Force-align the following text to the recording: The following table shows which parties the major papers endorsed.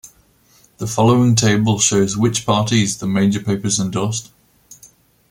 The 0.79 0.87
following 0.87 1.35
table 1.35 1.77
shows 1.77 2.17
which 2.17 2.43
parties 2.43 2.97
the 2.97 3.05
major 3.05 3.39
papers 3.39 3.79
endorsed. 3.79 4.31